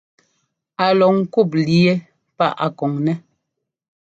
Á 0.85 0.87
lɔ 0.99 1.07
ŋkûp 1.19 1.49
líi 1.65 1.79
yɛ́ 1.85 2.03
paʼa 2.37 2.55
a 2.65 2.67
kɔn 2.77 2.91
nɛ́. 3.05 3.15